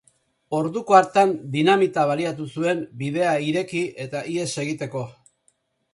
[0.59, 5.07] Orduko hartan dinamita baliatu zuen bidea ireki eta ihes egiteko.